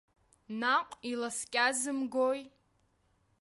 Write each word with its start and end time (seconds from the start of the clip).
Наҟ 0.59 0.87
иласкьазымгои. 1.11 2.41